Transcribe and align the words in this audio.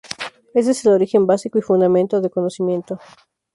Éste 0.55 0.71
es 0.71 0.83
el 0.83 0.93
origen 0.93 1.27
básico 1.27 1.59
y 1.59 1.61
fundamento 1.61 2.19
del 2.21 2.31
conocimiento. 2.31 2.99